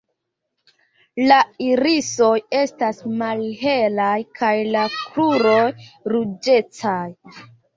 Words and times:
La 1.31 1.35
irisoj 1.65 2.31
estas 2.61 3.03
malhelaj 3.21 4.17
kaj 4.41 4.51
la 4.77 4.87
kruroj 5.03 5.61
ruĝecaj. 6.15 7.01